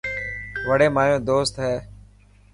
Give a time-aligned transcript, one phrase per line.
[0.67, 1.75] وڙي مايو دوست هي.